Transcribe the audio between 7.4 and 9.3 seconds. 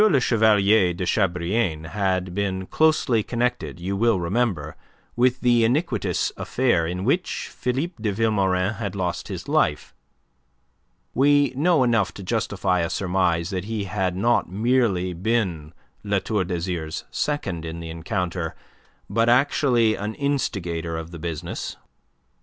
Philippe de Vilmorin had lost